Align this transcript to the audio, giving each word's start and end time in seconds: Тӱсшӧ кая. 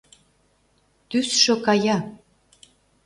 Тӱсшӧ 1.09 1.55
кая. 1.65 1.97